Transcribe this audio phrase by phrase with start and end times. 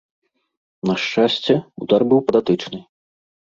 [0.89, 1.53] На шчасце,
[1.85, 2.83] удар быў па датычнай.